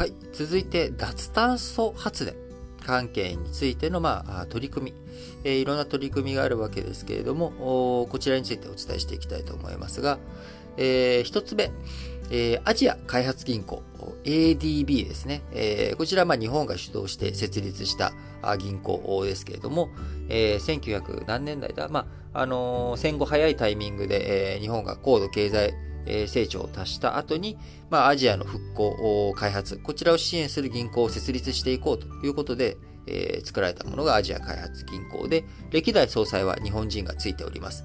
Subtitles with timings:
[0.00, 0.14] はい。
[0.32, 2.34] 続いて、脱炭素発電
[2.86, 4.96] 関係についての、まあ、取り組み、
[5.44, 10.18] えー、いろんな取り組みがあるわけですけれども、こちらについてお伝えしていきたいと思いますが、
[10.78, 11.70] えー、一つ目、
[12.30, 13.82] えー、アジア開発銀行、
[14.24, 15.42] ADB ですね。
[15.52, 18.14] えー、こちらまあ日本が主導して設立した
[18.58, 19.90] 銀行ですけれども、
[20.30, 25.74] えー、1900何年代だ、まあ、あのー、戦後早いタイミングで、えー、日本が高度経済
[26.06, 27.58] え成長を達した後に、
[27.90, 32.76] まあ、アジアの復興、開発、こちらを支援する銀行を設立していこうということで、
[33.06, 37.84] えー、作られたものがアジア開発銀行で、歴代総裁は日本人がついております。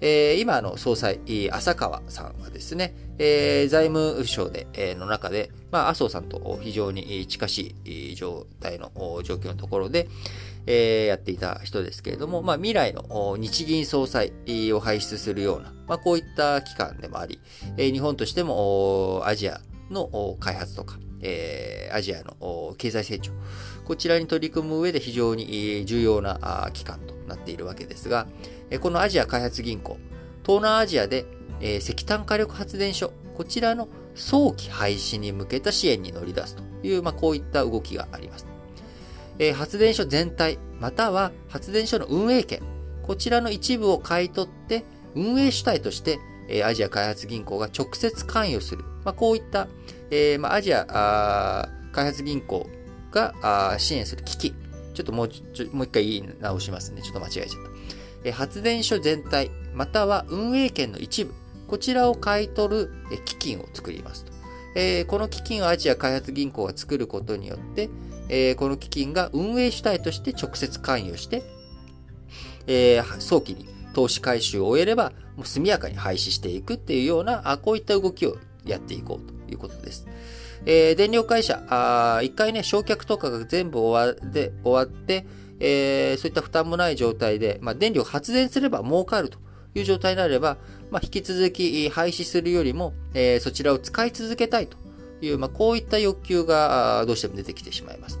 [0.00, 1.18] えー、今の総裁、
[1.50, 8.92] 浅川さんはですね、えー、財務省で、えー、の中で、まあ、麻生さんと非常に近しい状態の
[9.24, 10.08] 状況のところで、
[10.66, 14.32] えー、やっていた人ですけれども、まあ、未来の日銀総裁
[14.72, 17.40] を輩出するような、まあ、こういった機関でもあり、
[17.76, 23.32] えー、日本としてもアジアの開発とか、えー、アジアの経済成長、
[23.86, 28.26] こちらに取り組む上で非常に重要な機関となっているわけですが、
[28.80, 29.96] このアジア開発銀行、
[30.44, 31.24] 東南アジアで
[31.60, 38.46] 石炭火力発電所、こちらの早期廃止に向けた支援に乗り出すという、まあ、こういった動きがあります。
[39.38, 42.60] え発電所全体、または発電所の運営権、
[43.02, 48.84] こちらの一部を買い取って、運営主体として、えアジア開発銀行が直接関与する。
[49.04, 49.68] まあ、こういった、
[50.10, 52.68] えー、まあ、アジア開発銀行
[53.10, 54.54] が支援する機器。
[54.94, 55.28] ちょっともう、
[55.72, 57.02] もう一回言い直しますね。
[57.02, 57.58] ちょっと間違えちゃった。
[58.24, 61.32] え発電所全体、または運営権の一部、
[61.68, 62.90] こちらを買い取る
[63.24, 64.32] 基金を作りますと。
[64.74, 67.88] えー、この基金をアジア開発銀行が作ることによって、
[68.28, 71.42] えー、この基金が運営主体として直接関与して、
[72.66, 80.06] えー、早期に投資回収を終えれば、もう速やかに廃止していくっていうような、あこういった動きをやっていこうということです。
[80.66, 85.26] えー、電力会社、あ一回ね、焼却とかが全部終わって終わって、
[85.60, 89.38] えー、そういった負担もない状態で、まあ、電力発電すれば儲かると
[89.74, 90.58] いう状態になれば、
[90.90, 94.76] まあ、引き続き廃止するよりも、えー、そちらを使い続けたいと
[95.20, 98.20] いう、まあ、こういった欲求がどうしても出てきてしまいます。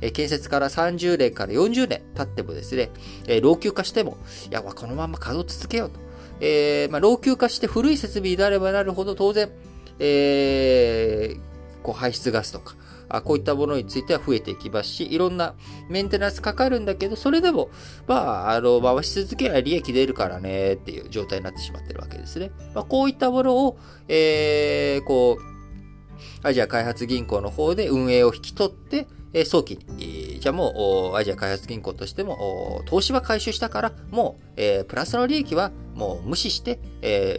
[0.00, 2.90] え建設から30年から40年経ってもですね、
[3.26, 4.18] え老朽化しても、
[4.50, 6.06] いや、このまま稼働続けようと。
[6.40, 9.50] えー、まあ、老朽化して古い設備になればなるほど当然、
[9.98, 12.74] えー、こう排出ガスとか、
[13.08, 15.54] あこういったものについては増えていきますし、いろんな
[15.88, 17.70] メンテナンスかかるんだけど、それでも、
[18.06, 22.50] まあ、あの、回し続けば利益出るからね、っていう状態になってしまってるわけですね。
[22.74, 29.06] まあ、こういったものを、えー、こう、アジア開発銀行の方で運営を引き取って、
[29.44, 36.78] 早期に、じゃあもう、アジア開発銀行としても、投資は回収したから、もう、プラスの利益はもう無視して、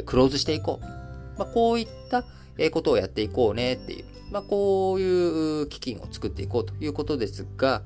[0.06, 0.98] クローズしていこう。
[1.38, 2.24] まあ、こういった
[2.72, 7.84] ことをやっていこうねっていう、まあ、こういう基金を作っていこうということですが、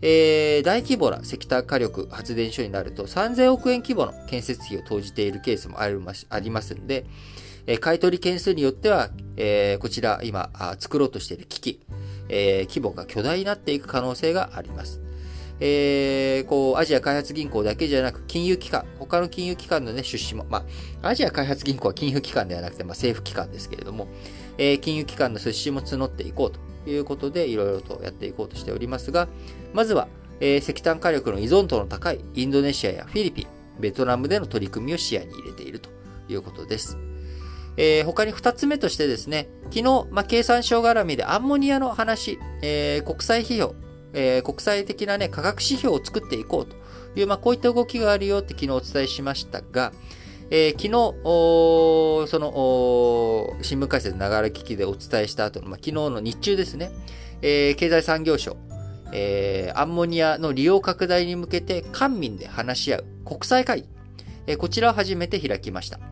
[0.00, 7.06] えー、大規模な石炭火力発電所になると3000億円規模の建設費を投じているケースもありますんで、
[7.66, 11.80] えー、買取件数によっては、えー、こちら今作ろうとしている機器、
[12.32, 15.00] えー、規模が巨大になっていく可能性があります。
[15.60, 20.64] えー、こう、アジア開発銀行だけじゃなく、金融機関、他の金融機関のね、出資も、ま
[21.02, 24.08] あ、アジア開発銀行は金融機関ではなくて、まあ、政府機関ですけれども、
[24.58, 26.50] えー、金融機関の出資も募っていこう
[26.84, 29.28] ということで、いろいろとやっていこうとしておりますが、
[29.72, 30.08] まずは、
[30.40, 33.46] えー、石炭火力の依存度の高いインドネシアやフィリピン、
[33.78, 35.90] ベトナムでの取り組みを視野に入れていると
[36.28, 37.11] いうことです。
[37.76, 43.74] えー、他に二つ目としてですね、昨日、まあ、経産省絡みでアンモニアの話、えー、国際費用、
[44.12, 46.76] えー、国際的なね、価格指標を作っていこうと
[47.18, 49.92] いう、まあ、こういった動きがあるよって昨日お伝えしましたが、
[50.50, 50.90] えー、昨日、
[52.28, 56.90] その、新聞解説ながら聞きでお伝えした後の、まあ、昨日の日中ですね、
[57.40, 58.58] えー、経済産業省、
[59.12, 63.88] えー、アンモニアの利用拡大に向けて官民で話し合う国際会議、
[64.46, 66.11] えー、こちらを初めて開きました。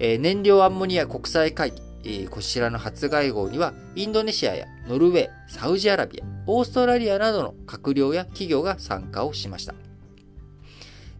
[0.00, 1.82] え、燃料アンモニア国際会議、
[2.22, 9.74] え、こちらの初会合には、インドネシアやノルウェー、サウジアラビア、オーストラリアなどの閣僚や企業が参加をしました。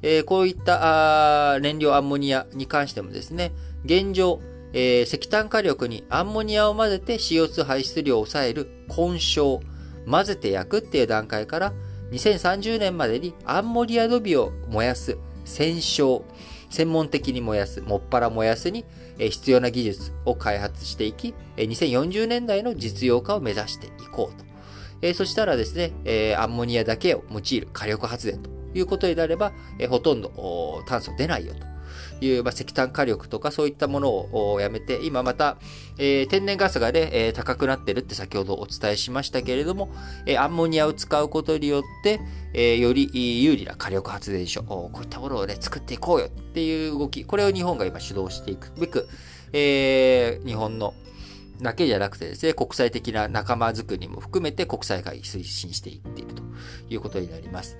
[0.00, 3.52] え、こういった燃料アンモニアに関してもですね、
[3.84, 4.40] 現状、
[4.72, 9.62] え、石炭火力にアンモニアを混ぜて CO2 排出量を抑える混焼、
[10.10, 11.74] 混ぜて焼くっていう段階から、
[12.12, 16.24] 2030年までにアンモニア土ビを燃やす、戦焼、
[16.70, 18.84] 専門的に燃やす、もっぱら燃やすに
[19.18, 25.14] 必要な技術を開発していき、2040年代の実用化を目指していこうと。
[25.14, 29.52] そしたらですね、アンモニアだけを用いる火力発電ということになれば、
[29.88, 31.66] ほとんど炭素出ないよと
[32.20, 35.58] いう、まあ、石炭火力とかそういったものをやめて、今また、
[35.98, 39.92] えー、天然ガスがね、えー、高くなってるって先ほどお伝えしましたけれども、
[40.26, 42.20] えー、アンモニアを使うことによって、
[42.52, 49.08] えより有利な火力発電所、こういったものをね、作っていこうよっていう動き、これを日本が今主導していくべく、
[49.52, 50.94] え日本の
[51.62, 56.42] だけじゃなくてですね、国際的な仲間づくりも含めて国際会議推進していっていると
[56.88, 57.78] いうことになります。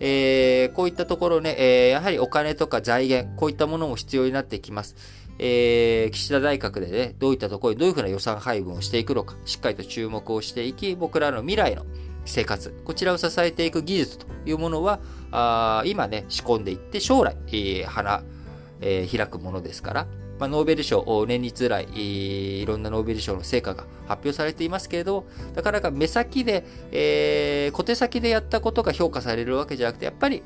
[0.00, 4.96] えー、こういったところね、えー、やはりお金とか財源、こういったものも必要になってきます。
[5.38, 11.86] えー、岸田内閣でね、どういったところにどういうふうな予算配分をしていくのか、しっかりと注目をしていき、僕らの未来の
[12.24, 15.00] 生活、こちらを支えていく技術というものは、
[15.30, 18.22] あ今ね、仕込んでいって、将来、えー、花、
[18.80, 20.06] えー、開くものですから、
[20.38, 30.42] まあ、ノーベル賞、年に来い、いろんなノーベル賞の成果が発表されていますけれども、なかなか目先で、えー、小手先でやったことが評価されるわけじゃなくて、やっぱり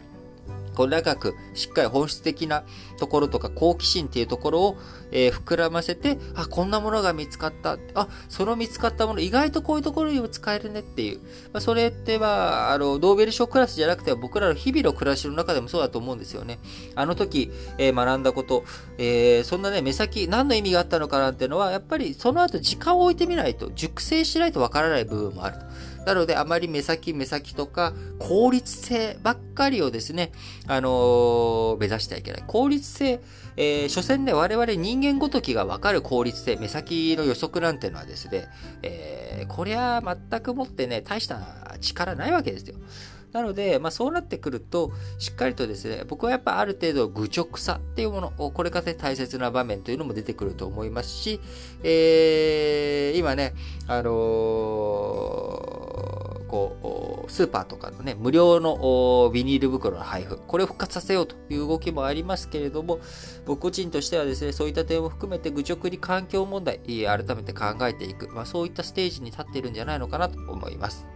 [0.74, 2.64] こう長くしっかり本質的な
[2.98, 4.78] ところとか好奇心っていうところを、
[5.10, 7.78] えー、膨らませて、あ、こんなものが見つかった。
[7.94, 11.18] あ、その見つかったもの、意外とこういうところにも使えるねっていう。
[11.52, 16.58] まあ、それってまあ、あの、ノーベル賞クラスじゃなくて僕らの日々の暮らしの中でもそうだと思うんですよね。
[16.94, 18.64] あの時、えー、学んだこと、
[18.98, 25.64] えー、そんなね、目先、何の意味があったのかなっていうのは、やっぱりその後時間を置いてみないと、熟成しないとわからない部分もあると。
[26.06, 30.32] なので、あまり目先目先とか、効率性ばっかりをですね、
[30.68, 32.44] あのー、目指してはいけない。
[32.46, 33.20] 効率性、
[33.56, 38.48] えー、所詮ね、我々人間ごときがわかる効率性、目先の予測なんてのはですね、
[38.82, 42.76] えー、こりゃ全くもってね、大した力ないわけですよ。
[43.32, 51.40] なので、まあ、そうなってくると、しっかりとですね、僕はやっぱある程度愚直さっていうものを、これから大切な場面というのも出てくると思いますし、
[51.82, 53.54] えー、今ね、
[53.88, 55.91] あのー
[56.52, 63.00] こう、スーパーとかのね、無料のビニール袋の配布、これを復活させようという動きもありますけれども、
[63.46, 71.06] 僕個人としてはですね、そういった点を含めて愚直に環境問題、改めて考えていく、まあ、そういったステージに立っているんじゃないのかなと思います。